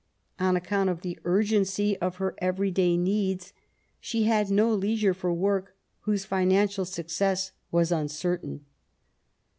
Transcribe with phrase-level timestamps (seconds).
[0.39, 3.53] On account of the urgency of her every day needs,
[3.99, 8.65] she had no leisure for work whose financial success was uncertain.